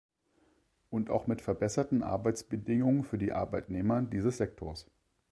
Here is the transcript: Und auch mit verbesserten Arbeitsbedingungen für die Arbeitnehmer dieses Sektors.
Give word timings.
Und 0.89 1.11
auch 1.11 1.27
mit 1.27 1.41
verbesserten 1.43 2.01
Arbeitsbedingungen 2.01 3.03
für 3.03 3.19
die 3.19 3.33
Arbeitnehmer 3.33 4.01
dieses 4.01 4.37
Sektors. 4.37 4.87